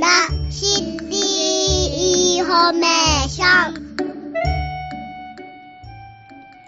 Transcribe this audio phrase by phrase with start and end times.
[0.00, 0.08] だ
[0.50, 1.16] シティ
[2.36, 3.94] インフォメーション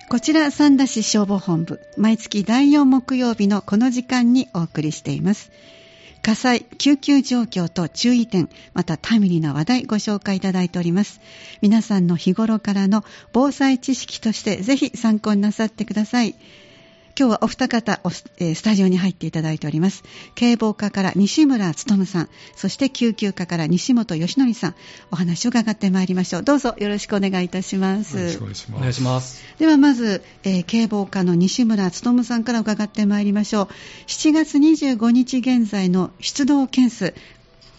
[0.08, 5.50] こちら三田市消防本部毎月第4木曜日のこの時間にお送りしています
[6.26, 11.20] 火災、救急状況と注意点、またタイムリーな話題ご紹介いただいております。
[11.60, 16.34] 皆さんの日頃からの防災知識としてぜひ参考になさってください。
[17.18, 20.04] 今日はお二方スタジオに入っていただいております。
[20.34, 24.74] 警防課から西村努さん、そして救急課から西本義則さん、
[25.10, 26.42] お話を伺ってまいりましょう。
[26.42, 28.18] どうぞよろしくお願いいたします。
[28.18, 28.76] よろしくお願いします。
[28.76, 33.68] お願いしますではまず、えー、警防課の西村努さんから伺ってまいりましょう。
[34.08, 37.14] 7月25日現在の出動件数、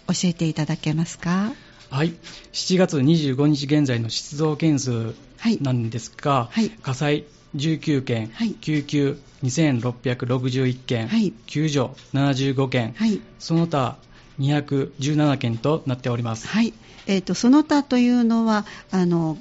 [0.08, 1.54] 教えていただけますか？
[1.92, 2.16] はい。
[2.54, 5.14] 7月25日現在の出動件数
[5.62, 7.26] なんですが、はい、火災
[7.56, 13.98] 19件、はい、救急2661件、はい、救助75件、はい、その他
[14.40, 16.48] 217件となっております。
[16.48, 16.73] はい。
[17.08, 19.38] えっ、ー、と、その他というのは、あの、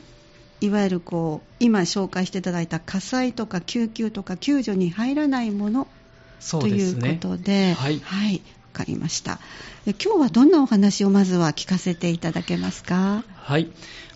[0.60, 5.86] いわゆるこう、今紹介していただいた火災とか救急とか救助に入らないもの
[6.50, 8.00] ということで、はい。
[8.00, 8.36] はい。
[8.36, 8.40] わ
[8.72, 9.38] かりました。
[9.86, 13.24] 今日はどんなお話をまずは聞かせていただけますか？
[13.34, 13.68] はい。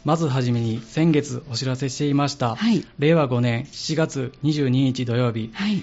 [0.05, 5.83] まずはじめに先月お知らせしていました、はい、令和5年7月22日土曜日、はい、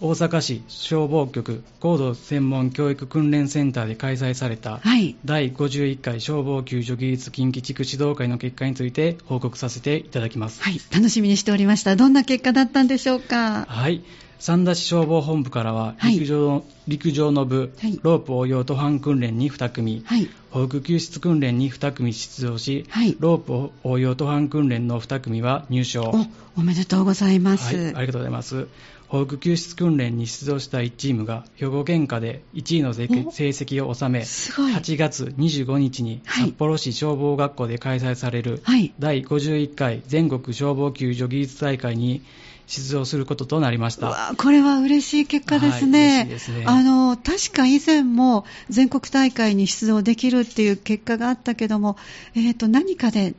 [0.00, 10.62] 大阪市消防局高度専門教育訓練センターで開催された、はい、第51回消防救助技術近畿地区指導会の結果について報告させていただきます。
[10.62, 11.96] はい、楽しみにしておりました。
[11.96, 13.66] どんな結果だったんでしょうか？
[13.68, 14.04] はい。
[14.38, 26.02] 三田市消防本部からは陸上,、はい、陸上の部、はい、ロープ応用途半訓練に2組、はい、保育救出訓練に2組出場し、はい、ロープ応用途半訓練の2組は入賞。
[26.02, 26.26] お
[26.58, 28.66] おめでとうございます、はい、ありがとうございます。
[29.08, 38.62] 保育救出訓練に出場した1チームが兵庫県下で1位の成績を収め8月25日に札幌市消防学校で開催される
[38.98, 42.22] 第51回全国消防救助技術大会に
[42.66, 51.96] 出場することとなりましたこれは嬉しい結果ですねはい、ですねあの確か以前も全国大会に出場できるっていう結果があったけども、
[52.34, 53.34] えーと、何かで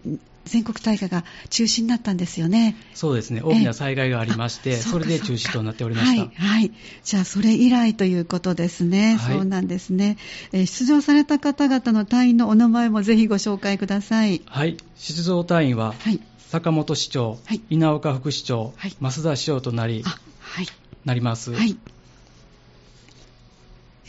[0.47, 2.75] 全国大会が中止になったんですよね。
[2.93, 3.41] そうですね。
[3.43, 6.21] 大きな災害がありまして、それで中止となっておりました。
[6.21, 6.71] はい、はい。
[7.03, 9.17] じゃあ、それ以来ということですね。
[9.17, 10.17] はい、そうなんですね、
[10.53, 14.41] えー、出場された方々の隊員のお名前もぜひご紹介ください。
[14.45, 14.77] はい。
[14.95, 20.65] 出場隊員は、はい、坂本市長、はい、稲岡副市長、はい、増田市長となり、はい、
[21.05, 21.53] なります。
[21.53, 21.77] はい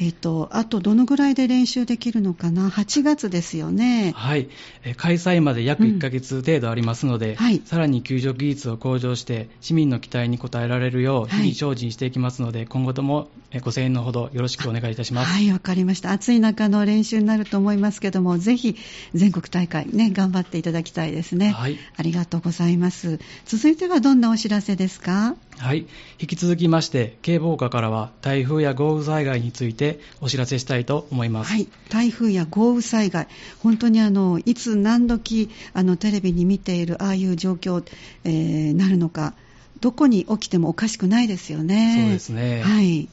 [0.00, 4.12] えっ、ー、と、あとどのぐらいで練習できるのかな ?8 月ですよね。
[4.14, 4.48] はい。
[4.97, 13.28] 開催まで約1ヶ月程度ありますので、うんはい、さらに救助技術を向上して、市民の期待に応えられるよう、日々精進していきますので、はい、今後とも
[13.64, 15.32] ご声援のほどよろしくお願いいたします。
[15.32, 16.12] はい、わかりました。
[16.12, 18.76] 暑い中の練習になると思いますけども、ぜひ
[19.14, 21.50] 全国大会ね、頑張っていただきたいですね。
[21.50, 21.78] はい。
[21.97, 23.19] ありがとうございます。
[23.47, 25.34] 続いてはどんなお知らせですか？
[25.56, 25.87] はい。
[26.20, 29.88] 引き続きまして、警防課からは台風や豪雨災害について
[30.21, 31.53] お知らせしたいと思います。
[31.53, 31.69] はい。
[31.88, 33.28] 台風や豪雨災害、
[33.62, 37.84] 本当にあの、いつ何時、あの、テレビに見ているああいう状況、
[38.25, 39.34] えー、なるのか、
[39.81, 42.00] どこに起きてもおかしくないですよね。
[42.03, 42.62] そうですね。
[42.62, 43.09] はい。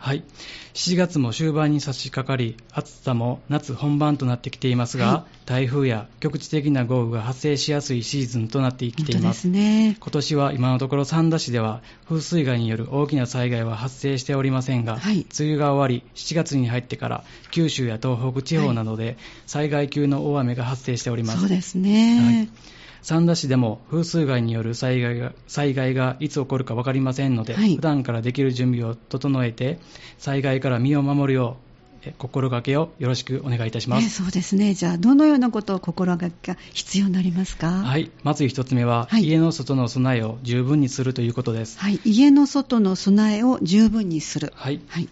[0.00, 0.24] はい。
[0.72, 9.46] 7月も終盤に差し掛かり、暑さも夏本番となってきていますが、はい、台風や局地的な豪雨が発生しやすいシーズンとなってきています。
[9.46, 21.40] ね、今年は今のところ三田市では風水害による大きな災害は発生しておりませんが、はい、梅雨が終わり、7月に入ってから九州や東北地方などで災害級の大雨が発生しております。
[21.40, 22.20] そうですね。
[22.20, 29.78] はい三田市でも風水害による災害が災害がいつ起こるか分かりませんので、はい、普段からできる準備を整えて
[30.18, 31.70] 災害から身を守るよう
[32.16, 34.72] 心がけをよろしくお願いいたします、そうですね。
[34.72, 37.70] じゃあどのようなことを心がけが必要になりますか？
[37.70, 38.10] はい。
[38.22, 41.78] まず一つ目は、はい、家の外の備えを十分にするということです。
[41.78, 42.00] はい。
[42.06, 44.50] 家の外の備えを十分にする。
[44.56, 45.08] はい、はい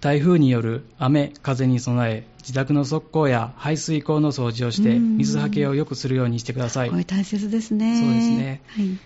[0.00, 6.90] 台風による雨、風に備え、自宅の側溝や排水溝の掃除をして、水はけを良くするようにしてください。
[6.90, 7.98] これ大切ですね。
[8.00, 8.62] そうですね。
[8.68, 8.96] はい、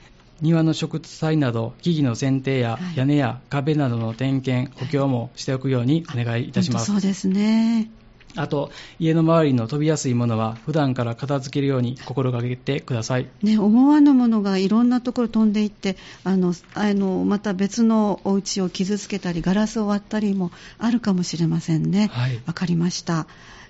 [0.43, 6.87] 庭の植栽など、木々の剪定や屋根や壁などの点検、補強もしておくようにお願いいたします。
[6.87, 8.02] そうですね。
[8.35, 13.29] あと、家の周りの飛びやすいものは、普段から片付けるように心がけてください。
[13.43, 22.11] ね、思わぬものがいろんなところ飛んでいって、あの、あの、また別のお家を傷つけたり、ガラスを割ったりもあるかもしれませんね。
[22.13, 22.41] はい。
[22.47, 23.27] わかりました。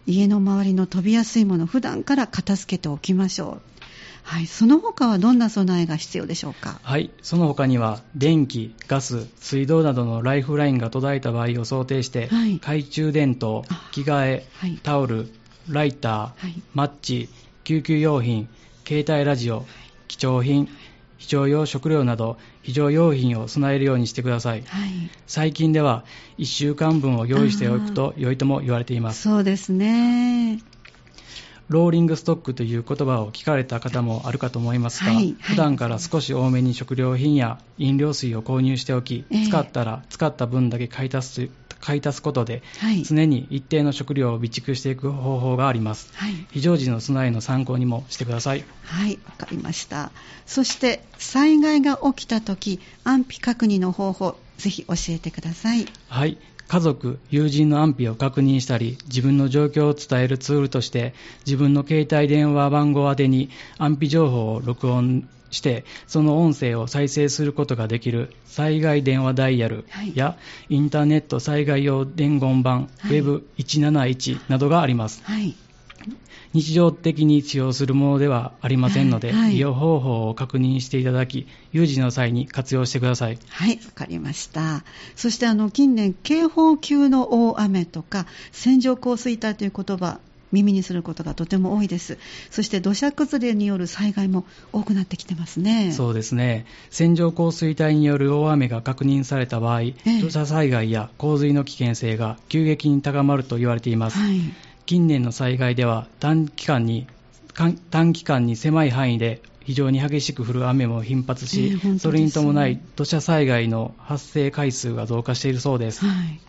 [0.06, 3.71] 家の周りの飛びやすいもの、普段から片付けておきましょう。
[4.22, 6.80] はい、その他はどんな備えが必要でしょうか？
[6.82, 15.28] はい、その他には電気、ガス、水道などのライフラインが途絶えた場合を想定して、はい、懐中電灯、着替え、はいタオル、
[15.68, 17.28] ライター、はいマッチ、
[17.64, 18.48] 救急用品、
[18.86, 19.66] 携帯ラジオ、
[20.08, 20.68] 貴重品、
[21.18, 24.62] 非常用食料など非常用品を備えるようにしてください。
[24.66, 24.90] はい。
[25.26, 26.04] 最近では
[26.38, 29.22] 1週間分を用意しておくと良いとも言われています。
[29.22, 30.60] そうですね。
[31.68, 41.50] ローリングストックという言葉を聞かれた方もあるかと思いますが、はいはい普段から少し多めに食料品や飲料水を購入しておき、ええ使ったら使った分だけ買い足す
[41.82, 43.02] 買い足すことで、はい。
[43.02, 46.12] 常に一定の食料を備蓄していく方法があります。
[46.14, 46.32] はい。
[46.52, 48.64] 非常時の備えの参考にもしてください。
[48.84, 50.12] はい、わかりました。
[50.46, 55.86] そして、災害が起きたとき、安否確認の方法、ぜひ教えてください。
[56.08, 56.38] はい。
[56.72, 61.12] 家族、友人の安否を確認したり、自分の状況を伝えるツールとして、
[61.44, 70.38] 自分の携帯電話番号宛てに安否情報を録音して、その音声を再生することができる災害電話ダイヤルはいや、
[70.70, 75.20] インターネット災害用伝言板、はい Web171 などがあります。
[75.24, 75.54] はい。
[76.52, 83.38] 日常的に使用するものではありませんので、はいはい利用方法を確認していただき、有事の際に活用してください。
[83.48, 84.84] はい、わかりました。
[85.14, 90.20] そして、あの、近年、警報級の大雨とか、線状降水帯という言葉、
[90.52, 92.18] 耳にすることがとても多いです。
[92.50, 95.92] そして、土砂崩れによる災害も多くなってきてますね。
[95.92, 96.66] そうですね。
[96.90, 104.18] 線状降水帯による大雨が確認された場合、え土砂災害や洪水の危険性が急激に高まると言われています。
[104.18, 104.40] はい。
[104.92, 107.06] 近年の災害では短期間に
[107.54, 116.04] 短短期間に狭い範囲で非常に激しく降る雨も頻発し、ええ本当ですそれに伴い土砂災害の発生回数が増加しているそうです。
[116.04, 116.40] はい。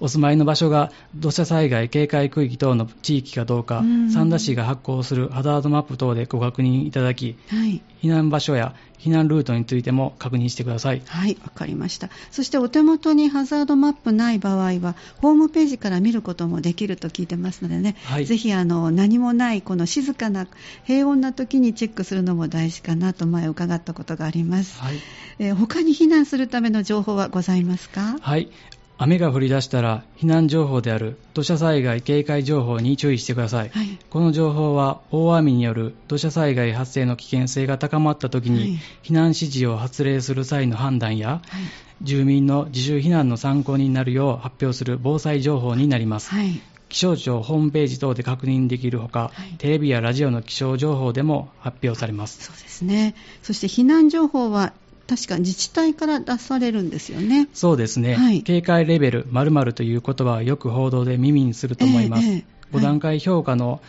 [0.00, 7.80] お住まいの場所が土砂災害警戒区域等の地域かどうかうん、三田市が発行するハザードマップ等でご確認いただき、はい。
[8.02, 11.02] 避難場所や避難ルートについても確認してください。
[11.06, 12.10] はい、わかりました。
[12.30, 20.46] そしてお手元にハザードマップない場合は、ホームページから見ることもできると聞いてますのでね、はいぜひあの何もない、この静かな
[20.84, 24.80] 平穏な時にチェックするのも大事かなと前伺ったことがあります。
[24.80, 24.96] はい。
[25.38, 28.16] えー他に避難するための情報はございますか？
[28.20, 28.48] はい。
[28.98, 33.68] 雨が降り出したら避難情報である土砂災害警戒情報に注意してください。
[33.68, 33.98] はい。
[34.08, 41.42] この情報は大雨による土砂災害発生の危険性が高まった時に、はい避難指示を発令する際の判断やはい。
[42.02, 46.30] 住民の自主避難の参考になるよう発表する防災情報になります。
[46.30, 46.60] はい。
[46.88, 52.42] 気象庁ホームページ等で確認できるほか、はいテレビやラジオの気象情報でも発表されます。
[52.44, 53.14] そうですね。
[53.42, 54.72] そして避難情報は
[55.08, 57.48] 確か自治体から出されるんですよね。
[57.54, 62.28] そうですね、はい警戒レベル〇〇という言葉はよく報道で耳にすると思います。
[62.28, 63.80] ええええ5段階評価の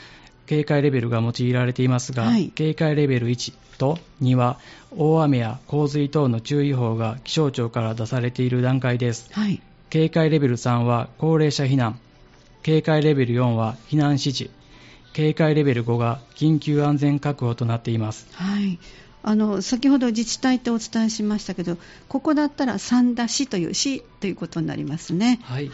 [0.46, 4.60] 警戒レベルが用いられていますが、はい警戒レベル1と2は
[4.92, 9.30] 大雨や洪水等の注意報が気象庁から出されている段階です。
[9.34, 9.62] はい。
[9.90, 12.00] 警戒レベル3は高齢者避難、
[12.62, 14.50] 警戒レベル4は避難指示、
[15.14, 18.28] 警戒レベル5が緊急安全確保となっています。
[18.34, 18.80] はい。
[19.28, 21.78] あの先ほど自治体ってお伝えしましたけど、
[22.08, 25.42] ここだったら三田市という市ということになりますね。
[25.44, 25.70] はい。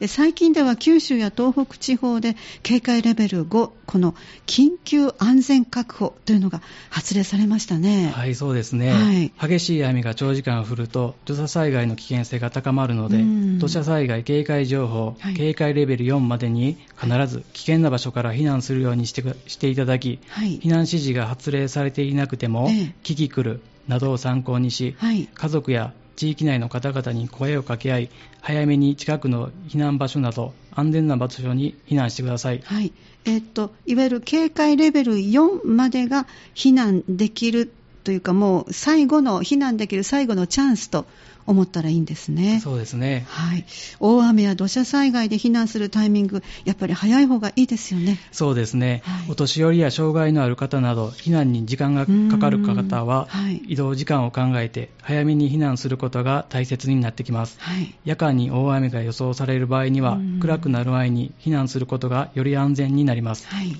[0.00, 4.16] で最近では九州や東北地方で警戒レベル5、この
[4.46, 6.60] 緊急安全確保というのが
[6.90, 8.10] 発令されましたね。
[8.12, 9.32] はい、そうですね、はい。
[9.48, 13.58] 激しい雨が長時間降ると土砂災害の危険性が高まるので、うん。
[13.60, 15.34] 土砂災害警戒情報、はい。
[15.34, 20.58] 警戒レベル4までに必ず危険な場所から避難するようにしてくしていただき、はい。
[20.58, 25.28] 避難指示が発令されていなくても、ええキキクルなどを参考にし、はい。
[25.32, 32.60] 家族や地域内の方々に声を掛け合い、早めに近くの避難場所など安全な場所に避難してください。
[32.64, 32.92] はい。
[33.24, 37.72] えっと、いわゆる警戒レベル4までが避難できる
[38.04, 41.06] というか、もう最後の、避難できる最後のチャンスと
[41.48, 42.60] 思ったらいいんですね。
[42.62, 43.24] そうですね。
[43.26, 43.64] はい。
[44.00, 48.18] 大雨や土砂災害で避難するタイミング、やっぱり早い方がいいですよね。
[48.32, 57.56] そうですね、はいお年寄りや障害のある方など、避難に時間がかかる方はうんはい、移動時間を考えて、早めに避難することが大切になってきます。
[57.58, 57.94] はい。
[58.04, 63.46] 夜間に大雨が予想される場合にはうん、暗くなる前に避難することがより安全になります。
[63.48, 63.74] はい。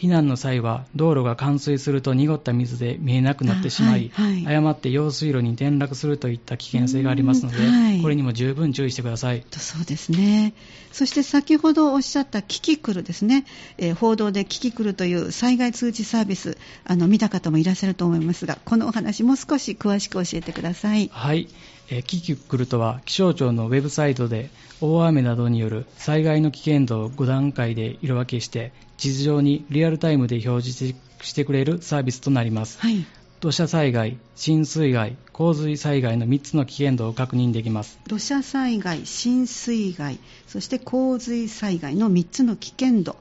[0.00, 9.42] 避難の際は、道路が冠水すると濁った水で見えなくなってしまい、あはいはい誤って用水路に転落するといった危険性がありますので、うんはいこれにも十分注意してください。
[9.42, 10.54] とそうですね。
[10.90, 13.44] そして先ほどおっしゃったキキクルですね。
[13.76, 21.10] えー報道でキキクルという災害通知サービス、あの見た方もいらっしゃると思いますが、このお話もう少し詳しく教えてください。
[21.12, 21.48] はい、
[21.90, 24.48] えーキキクルとは気象庁のウェブサイトで
[24.80, 33.04] 大雨などによる災害の危険度を5段階で色分けして地図上にリアルタイムで表示してくれるサービスとなりますはい。
[33.40, 37.98] 土砂災害、浸水害、洪水災害の3つの危険度を確認できます。
[38.06, 43.16] 土砂災害、浸水害、そして洪水災害の3つの危険度。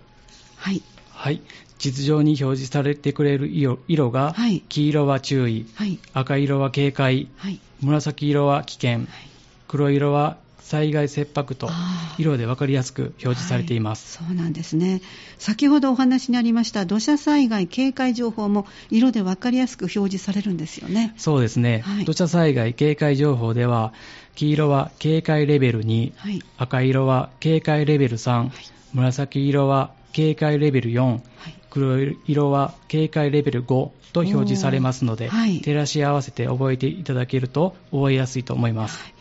[0.57, 0.81] はい。
[1.09, 1.39] はい。
[1.77, 5.97] 地図上に表示されてくれる色色が、はい黄色は注意、はい。
[6.11, 7.61] 赤色は警戒、はい。
[7.79, 9.07] 紫色は危険、
[9.69, 11.69] 黒色は災害切迫と
[12.17, 14.17] 色で分かりやすく表示されています。
[14.19, 15.01] はいそうなんですね。
[15.37, 21.13] 先ほどお話にありました土砂災害警戒情報も色で分かりやすく表示されるんですよね。
[21.17, 23.93] そうですね、はい土砂災害警戒情報では、
[24.35, 26.43] 黄色は警戒レベル2、はい。
[26.57, 28.49] 赤色は警戒レベル3、
[28.93, 31.21] 紫色は警戒レベル4、はい。
[31.69, 33.65] 黒色は警戒レベル5
[34.13, 39.18] と表示されますので、照らし合わせて覚えていただけると覚えやすいと思います。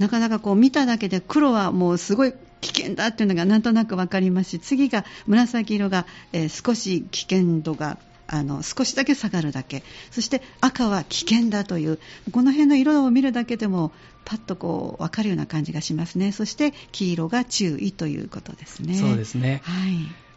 [0.00, 9.82] なかなかこう見ただけで黒はもうすごい危険だっていうのがなんとなく分かりますし次が紫色が、えー少し危険度があの少しだけ下がるだけ。
[10.10, 11.98] そして赤は危険だという
[12.32, 13.92] この辺の色を見るだけでも
[14.24, 16.32] パッとこう分かるような感じがしますね。
[16.32, 18.94] そして黄色が注意ということですね。
[18.94, 19.60] そうですね。
[19.64, 20.29] はい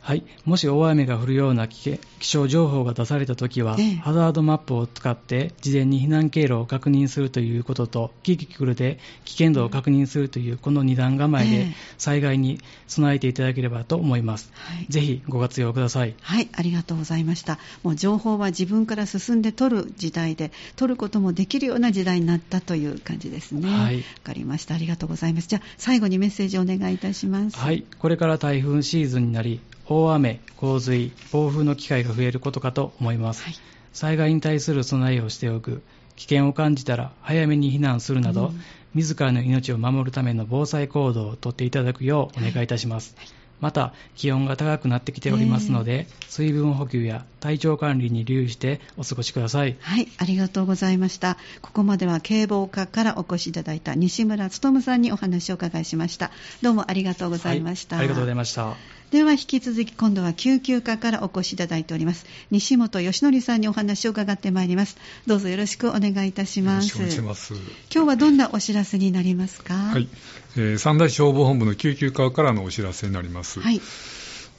[0.00, 0.24] はい。
[0.44, 14.50] もし大雨が降るような気気象情報が出されたときは、ええハザードマップを使って事前に避難経路を確認するということと、キキクルで危険度を確認するというこの二段構えでええ災害に備えていただければと思います。
[14.54, 16.14] はいぜひご活用ください。
[16.20, 17.58] はい、ありがとうございました。
[17.82, 23.68] もう情報は自分から進んで取る時代で、取ることもできるような時代になったという感じですね。
[23.68, 24.74] はいわかりました。
[24.74, 25.48] ありがとうございます。
[25.48, 27.56] じゃあ、最後にメッセージをお願いいたします。
[27.56, 27.84] はい。
[27.98, 33.42] これから台風シーズンになり、大雨、洪水、暴風の機会が増えることかと思います。
[33.44, 33.54] はい
[33.92, 35.82] 災害に対する備えをしておく、
[36.14, 38.60] 危険を感じたら早めに避難するなど、うん
[38.92, 43.14] 自らの命を守るための防災行動をとっていただくようお願いいたします。
[43.60, 49.76] また、気温が高くなってきておりますので、水分補給や体調管理に留意してお過ごしください。
[49.80, 51.36] はい、ありがとうございました。
[51.60, 56.30] ここまでは警防課からお越しいただいた西村努さんにお話をお伺いしました。
[56.62, 57.96] どうもありがとうございました。
[57.96, 58.99] はいありがとうございました。
[59.10, 62.26] では引き続き今度は救急課からお越しいただいております。
[62.50, 64.96] 西本義則さんにお話を伺ってまいります。
[65.26, 66.96] どうぞよろしくお願いいたします。
[66.98, 67.54] よろしくお願いします。
[67.92, 69.74] 今日はどんなお知らせになりますか？
[69.74, 70.08] はい、
[70.56, 73.60] えー三大消防本部の救急課からのお知らせになります。
[73.60, 73.80] はい。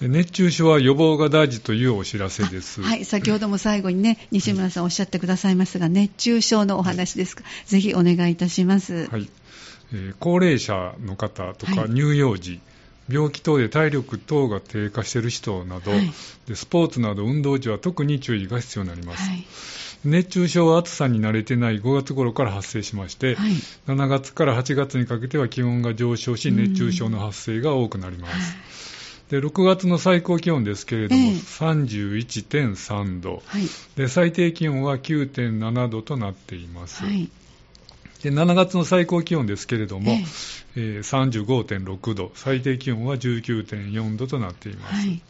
[0.02, 2.82] で熱中症は予防が大事というお知らせです。
[2.82, 9.08] はい、先ほども最後にね、西村さんおっしゃってくださいますが、熱中症のお話ですか、ぜひお願いいたします。
[9.10, 9.30] はい。
[9.94, 11.90] えー高齢者の方とかはい。
[11.92, 12.60] 乳幼児、
[13.10, 16.12] 病気等で体力等が低下している人など、はい。
[16.48, 19.30] でスポーツなど運動時は特に注意が必要になります。
[19.30, 19.46] はい、
[20.06, 23.54] 熱中症は暑さに慣れてない5月頃から発生しまして、はい。
[23.88, 28.58] 7月から8月にかけては気温が上昇し、熱中症の発生が多くなります。
[29.32, 31.36] で6月の最高気温ですけれども、ええ。
[31.36, 33.42] 31.3度。
[33.46, 33.62] はい、
[33.96, 37.06] で、最低気温は9.7度となっています。
[37.06, 37.30] はい、
[38.24, 40.24] で7月の最高気温ですけれども、え
[40.76, 44.94] えー35.6度、最低気温は19.4度となっています。
[44.94, 45.22] はい、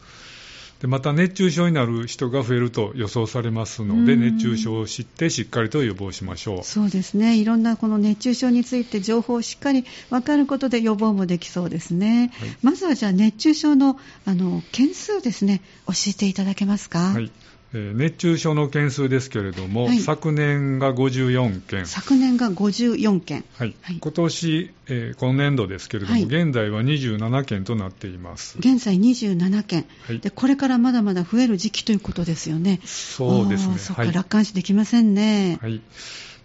[0.80, 6.62] でまた熱中症になる人が増えると予想されますので、うん熱中症を知ってしっかりと予防しましょう。
[6.64, 12.30] そうですね、いろんなこの熱中症について情報をしっかり分かることで予防もできそうですね。
[12.34, 16.98] はいまずはじゃあ熱中症のあの件数ですね、教えていただけますか？
[16.98, 17.30] はいえー
[17.72, 19.98] 熱中症の件数ですけれども、はい。
[19.98, 23.44] 昨年が54件、昨年が54件。
[23.54, 23.74] はい。
[23.80, 23.98] はい。
[23.98, 26.24] 今年、えー今年度ですけれども、はい。
[26.24, 28.58] 現在は27件となっています。
[28.58, 30.20] 現在27件、はい。
[30.20, 32.80] でこれからまだまだ増える時期ということですよね。
[32.84, 33.78] そうですね。
[33.78, 34.12] そっか、はい。
[34.12, 35.58] 楽観視できませんね。
[35.62, 35.80] はい、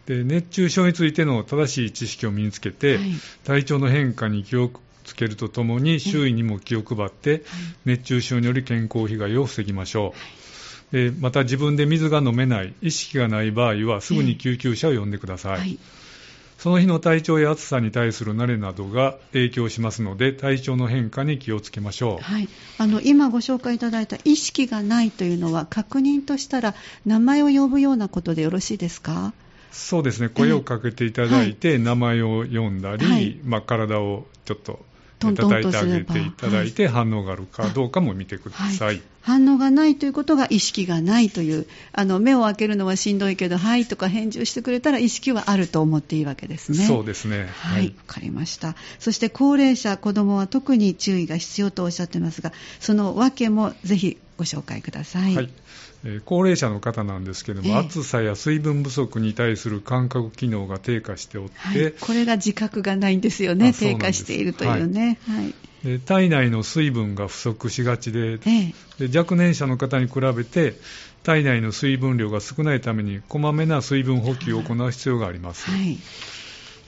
[0.05, 3.11] で熱中症についての正しい知識を身につけて、はい。
[3.43, 4.71] 体調の変化に気を
[5.03, 7.43] つけるとともに周囲にも気を配って、
[7.85, 10.46] 熱中症により健康被害を防ぎましょう、
[10.91, 15.77] でまた自分で水が飲めない意識がない場合はすぐに救急車を呼んでください、はい。
[16.57, 26.73] その日の体調や暑さに対する慣れなどが影響しますので体調の変化に気をつけましょう、はい、あの今ご紹介いただいた意識がないというのは確認としたら
[27.05, 29.33] 名前を呼ぶようなことでよろしいですか？
[29.69, 30.29] そうですね。
[30.29, 33.37] 声をかけていただいて、名前を呼んだり、はい。
[33.43, 34.83] まあ、体をちょっと
[35.19, 38.87] トントン叩いてあとすればげていただいて、反応があるかどうかも見てください。
[38.87, 46.85] はい、反応がないということが意識がないというあの目を開けるのはしんどいけど「はい」とか返事をしてくれたら意識はあると思っていいわけですね。
[46.85, 47.49] そうですね。
[47.51, 48.75] はい、わかりました。
[48.99, 55.35] そして高齢者、子供は特に注意が必要とおっしゃってますが、その訳もぜひご紹介ください。
[55.35, 55.49] はい。
[56.05, 57.75] えー高齢者の方なんですけども、ええ。
[57.77, 65.17] 暑さや水分不足に対する感覚機能が低下しておって、はい、これが自覚がないんですよね、低下しているというね。
[65.27, 65.53] はい。
[65.83, 69.07] で体内の水分が不足しがちでええ。
[69.07, 70.73] で若年者の方に比べて
[71.23, 75.97] 体内の水分量が少ないためにこまめな水分補給を行う必要があります、はい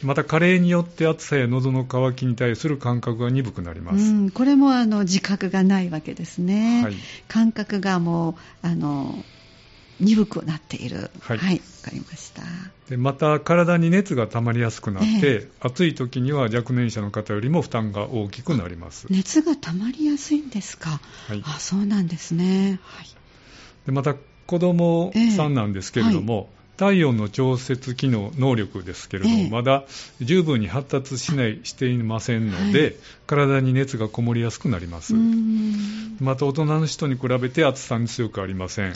[0.02, 6.94] また加齢によって暑さや喉の渇きに対する感覚が鈍くなります、うん、これもあの自覚がないわけですね、はい。
[7.28, 8.32] 感覚がも
[8.64, 9.24] うあの
[10.00, 11.38] 鈍くなっている、はい。
[11.38, 11.44] わ
[11.84, 12.44] かりました。
[12.90, 19.08] でまた体に熱が溜まりやすくなって、え暑い時には若年者の方よりも負担が大きくなります。
[19.10, 21.44] 熱が溜まりやすいんですか、はい。
[21.46, 23.08] あそうなんですね、はい。
[23.86, 24.16] でまた
[24.48, 29.50] 子供さんなんですけれども、体温の調節機能能力ですけれども、ええ。
[29.50, 29.84] まだ
[30.22, 32.96] 十分に発達しないしていませんので、はい。
[33.28, 35.14] 体に熱がこもりやすくなります、
[36.22, 38.92] また大人の人に比べて暑さに強くありません。
[38.92, 38.96] はい。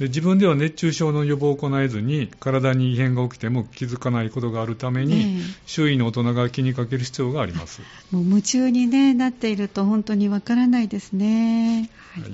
[0.00, 5.28] で自分では熱中症の予防を行えずに体に異変が起きても気づかないことがあるために、ええ。
[5.66, 11.90] 周囲の大人が気にかける必要があります、もう夢中に、ね、なっていると本当にわからないですね。
[12.14, 12.22] はい。
[12.22, 12.32] はい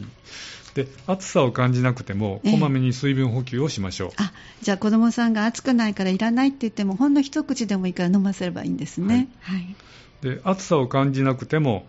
[0.75, 2.53] で暑さを感じなくてもええ。
[2.53, 9.29] こまめに水分補給をしましょう、あじゃあ子供さんが暑くないからいらないって言ってもほんの一口でもいいから飲ませればいいんですね。
[9.41, 9.77] はい。
[10.23, 11.85] で暑さを感じなくても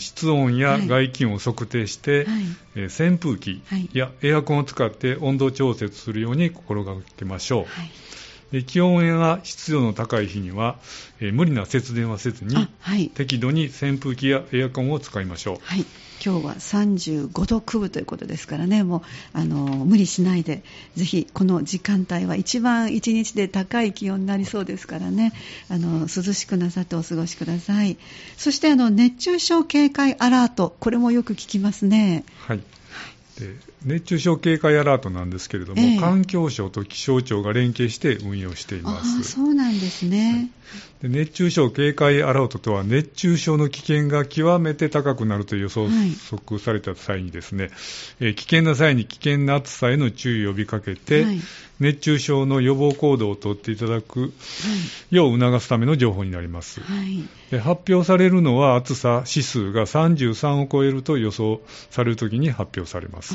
[0.00, 0.88] 室温やはい。
[0.88, 2.26] 外気温を測定して、はい。
[2.74, 3.88] えー扇風機はい。
[3.92, 7.90] やエアコンを使って温度調節するように心がけましょう、はい。
[8.52, 10.76] で気温や湿度の高い日には、
[11.20, 13.08] えー無理な節電はせずにあはい。
[13.08, 15.58] 適度に扇風機やエアコンを使いましょう。
[15.62, 15.84] はい、
[16.24, 20.62] 今日は35度9分ということですからね、もうあの無理しないで、
[20.94, 25.32] ぜひこの時間帯は一番一日で高い気温になりそうですからね、
[25.68, 27.96] あの涼しくなさってお過ごしください。
[28.36, 32.24] そしてあの熱中症警戒アラート、これもよく聞きますね。
[32.38, 32.60] はい
[33.38, 33.54] で
[33.84, 36.00] 熱中症警戒アラートなんですけれども、ええ。
[36.00, 39.22] 環境省と気象庁が連携して運用しています。
[39.24, 40.50] そうなんですね。
[41.02, 46.10] で熱中症警戒アラートとは熱中症の危険が極めて高くなると予想はい。
[46.30, 47.70] 測された際にですね、
[48.20, 51.40] えー危険な際に危険な暑さへの注意を呼びかけて、はい。
[51.78, 54.32] 熱中症の予防行動をとっていただく
[55.10, 56.80] よう促すための情報になります。
[56.80, 57.28] はい。
[57.50, 63.34] で発表されるのは暑さ指数が33を超えると予想されるときに発表されます。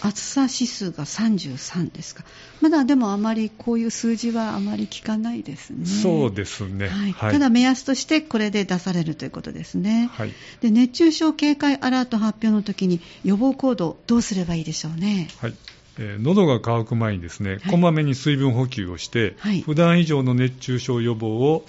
[0.00, 2.24] あ暑さ指数が33ですか。
[2.60, 5.86] まだでもあまりこういう数字はあまり聞かないですね。
[5.86, 6.88] そうですね。
[6.88, 10.10] はいはいただ目安としてこれで出されるということですね。
[10.12, 15.28] はいで熱中症警戒アラート発表の時に予防行動どうすればいいでしょうね。
[15.40, 15.54] はい
[15.98, 21.64] えー喉が渇く前にですね、いこまめに水分補給をして、はい普段以上の熱中症予防を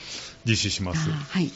[0.46, 1.14] 実施しますあ。
[1.14, 1.52] はい。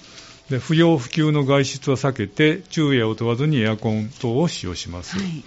[0.49, 5.17] で不要不急の外出は避けて、昼夜を問わずにエアコン等を使用します。
[5.17, 5.43] はい。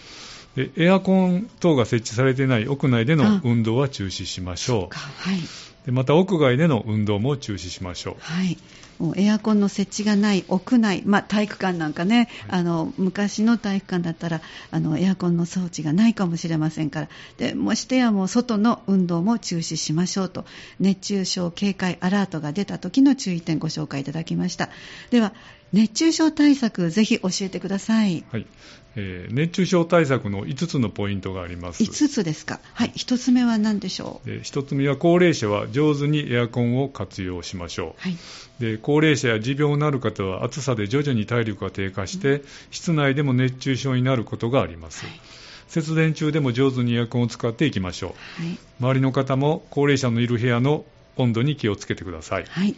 [0.56, 5.38] でエアコン等が設置されていない屋内であの運動は中止しましょかはい。
[5.38, 5.86] う。
[5.86, 8.16] でまた屋外での運動も中止しましょう。
[8.20, 8.58] はい。
[9.00, 17.08] もうエアコンの設置がない屋内、まあ、体育館なんかね、あの昔の体育館だったらあのエアコンの装置がないかもしれませんから
[17.38, 20.44] でもしてやもう外の運動も中止しましょうと
[20.78, 24.68] 熱中症警戒アラートが出た時の注意点ご紹介いただきました
[25.08, 25.32] では
[25.72, 28.24] 熱中症対策ぜひ教えてください。
[28.30, 28.46] はい。
[28.96, 31.84] えー熱中症対策の5つのポイントがあります。
[31.84, 32.58] 5つですか。
[32.74, 32.92] はい。
[32.96, 34.28] 1つ目は何でしょう？
[34.28, 38.02] で1つ目は高齢者は上手にエアコンを活用しましょう。
[38.02, 38.16] はい。
[38.58, 45.20] で高齢者や持病のある方は暑さで徐々に体力が低下して、室内でも熱中症になることがあります、はい。
[45.68, 48.42] 節電中でも上手にエアコンを使っていきましょう。
[48.42, 48.58] はい。
[48.80, 50.84] 周りの方も高齢者のいる部屋の
[51.16, 52.44] 温度に気をつけてください。
[52.48, 52.74] はい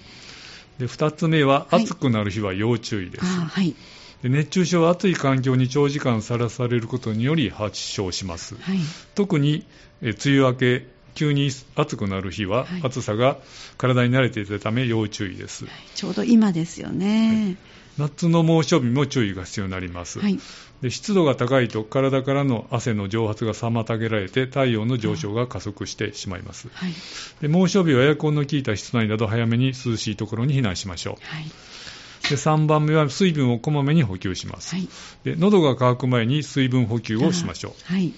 [0.78, 1.84] で2つ目ははい。
[1.84, 3.74] 暑くなる日は要注意です、あはい。
[4.22, 8.56] で熱中症は暑い環境に長時間さらされることにより発症します。
[8.56, 8.78] はい。
[9.14, 9.66] 特に
[10.00, 12.80] え梅雨明け急に暑くなる日は、はい。
[12.82, 13.36] 暑さが
[13.76, 17.56] 体に慣れていたため要注意です、ちょうど今ですよね
[18.02, 20.38] 夏の猛暑日も注意が必要になります、はい。
[20.82, 26.68] で湿度が高いと体からの汗の蒸発が妨げられて体温の上昇が加速してしまいます。
[26.72, 26.92] はい。
[27.40, 31.44] で猛暑日はエアコンの効いた室内など早めに涼しいところに避難しましょはい。
[31.44, 34.88] うで3番目は水分をこまめに補給します、はい。
[35.24, 38.12] で喉が渇く前に水分補給をしましょあはい、う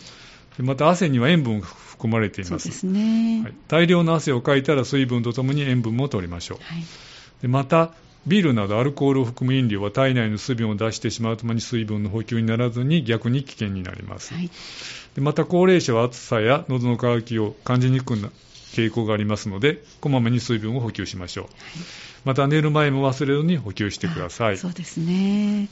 [0.56, 2.70] でまた汗には塩分が含まれていま、す。
[2.70, 3.42] すね。
[3.42, 6.58] はい、大量の汗をかいたら水分とともに塩分も取りましょう。
[6.62, 6.84] はい、
[7.42, 7.92] でまた
[8.26, 14.50] ビールなどアルコールを含む飲料は体内の水分を出してしまうために水分の補給にならずに逆に危険になります、はい、
[15.14, 18.30] でまた高齢者は暑さや喉の渇きを感じにくくな
[18.74, 21.46] 傾向がありますのでこまめに水分を補給しましょう。
[22.24, 24.54] また寝る前も忘れずに補給してください。
[24.54, 25.68] あそうですね。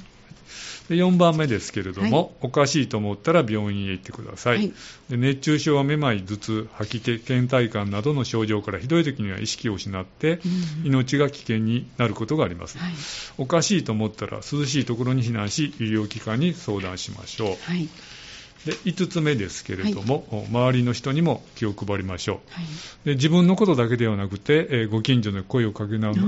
[0.89, 4.73] で4番目ですけれども、おかしいと思ったら病院へ行ってください、はい。
[5.11, 12.93] で熱中症はめまい頭痛吐き気倦怠感などの症状からひどい時には意識を失って、うん命が危険になることがあります、はい。
[13.39, 17.57] おかしいと思ったら涼しいところに避難し医療機関に相談しましょう。
[17.63, 17.89] はい。
[18.67, 22.37] で5つ目ですけれども、周りの人にも気を配りましょう。
[22.53, 22.65] はい。
[23.05, 26.21] で自分のことだけではなくて、えーご近所に声をかけなど、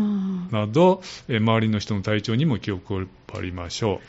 [1.28, 3.06] えー周りの人の体調にも気を配
[3.40, 4.00] りましょうはい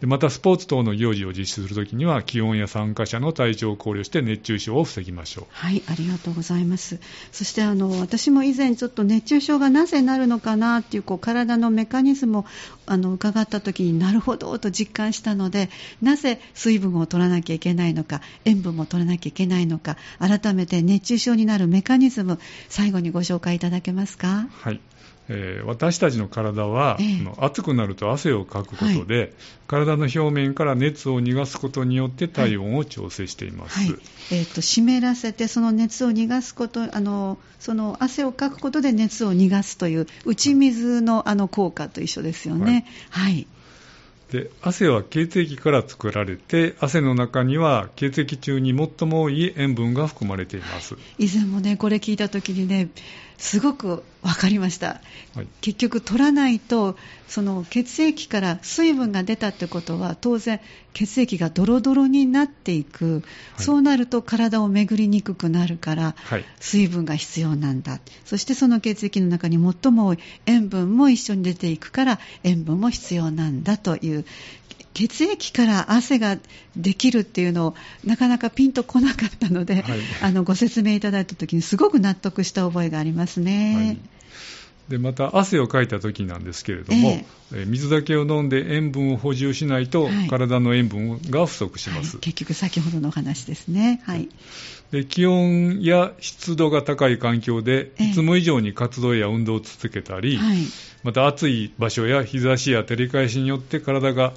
[0.00, 6.98] でまたスポーツ等の行事を実施するときには気温や参加者の体調を考慮して熱中症を防ぎましょうはい、ありがとうございます。
[7.32, 12.44] そしてあの私も以前ちょっと熱中症がなぜなるのかなっていうこう体のメカニズムを
[12.86, 15.68] あの伺った時になるほどと実感したので、
[16.00, 24.48] なぜ水分を取らなきゃいけないのか、塩分も取らなきゃいけないのか、改めて熱中症になるメカニズム最後にご紹介いただけますか？
[24.50, 24.80] はい
[25.28, 29.32] えー私たちの体は、ええあの暑くなると汗をかくことで、
[29.66, 33.94] 体の表面から熱を逃がすことによって体温を調整しています、はい、
[34.32, 42.86] えっ、と湿らせてその熱を逃がすこと、あのその汗をかくことで熱を逃がすという打ち水のあの効果と一緒ですよね。
[43.10, 43.46] はい。
[44.30, 52.88] で汗は血液から作られて汗の中には血液中に最も多い塩分が含まれています、以前もねこれ聞いた時にね
[53.38, 55.00] すごく分かりました。
[55.34, 55.48] はい。
[55.60, 56.96] 結局取らないと
[57.28, 60.60] その血液から水分が出たってことは当然
[60.92, 63.22] 血液がドロドロになっていく、
[63.56, 63.64] はい。
[63.64, 66.44] そうなると体を巡りにくくなるから、はい。
[66.58, 68.00] 水分が必要なんだ。
[68.24, 74.24] そしてその血液の中に最も多い塩分も一緒に出ていくから塩分も必要なんだという。
[74.92, 76.36] 血液から汗が
[76.76, 80.00] できるっていうのをなかなかピンとこなかったので、はい。
[80.20, 83.98] あのご説明いただいた時にすごく納得した覚えがありますね。
[84.90, 87.30] はいでまた汗をかいた時なんですけれども、ええー
[87.66, 94.02] 水だけを飲んで塩分を補充しないと、はい体の塩分が不足します、はい結局先ほどのお話ですね。
[94.04, 94.28] はい。
[94.92, 100.58] で気温や湿度が高い環境でええいつも以上に活動や運動を続けたり、はい。
[101.02, 104.32] また暑い場所や日差しや照り返しによって体が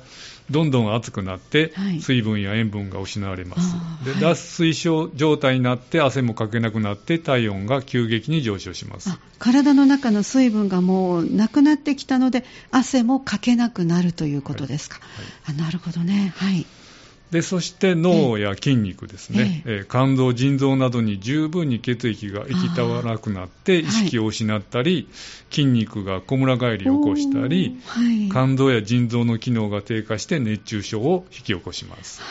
[0.51, 2.01] どんどん熱くなって、はい。
[2.01, 3.75] 水分や塩分が失われます。
[3.75, 4.21] はい。
[4.21, 9.09] 脱水症状態になって汗もかけなくなって体温が急激に上昇します。
[9.09, 14.99] あ体の中の水分がもうなくなってきたので汗もかけなくなるということですか、
[15.45, 16.33] あなるほどね。
[16.37, 16.65] はい
[17.33, 25.09] でそして脳や筋肉ですね、えー肝臓、腎臓などに十分に血液が行き渡らなくなってー意識を失ったり、
[25.49, 32.21] 筋肉がこむら返りを起こしたり、はい、肝臓や腎臓の機能が低下して熱中症を引き起こします。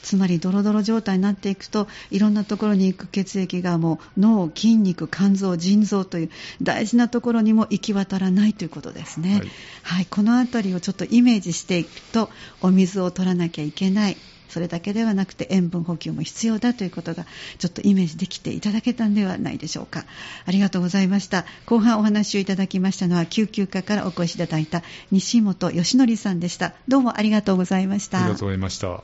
[0.00, 6.30] つまりドロドロ状態になっていくといろんなところに行く血液がもう脳、筋肉、肝臓、腎臓という
[6.62, 9.38] 大事なところにも行き渡らないということですね。
[9.38, 9.50] はい
[9.82, 14.16] はい、このあたりをちょっとイメージしていくとお水を取らなきゃいけない。
[14.52, 17.24] それだけではなくて塩分補給も必要だということが
[17.58, 20.04] ちょっとイメージできていただけたんではないでしょうか。
[20.44, 21.46] ありがとうございました。
[21.64, 26.74] 後半お話をいただきましたのは救急科からお越しいただいた西本義則さんでした。
[26.86, 28.18] どうもありがとうございました。
[28.18, 29.02] ありがとうございました。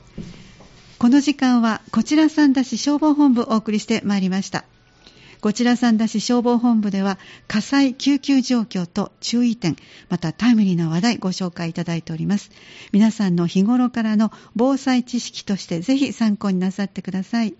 [0.99, 4.65] この時間はこちら三田市消防本部お送りしてまいりました。
[5.41, 9.77] こちら三田市消防本部では火災救急状況と注意点、
[10.09, 12.51] またタイムリーな話題ご紹介いただいております。
[12.91, 17.53] 皆さんの日頃からの防災知識としてぜひ参考になさってください。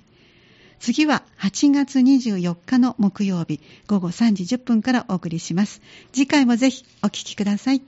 [0.80, 5.82] 次は8月24日の木曜日午後3時10分からお送りします。
[6.12, 7.82] 次回もぜひお聞きください。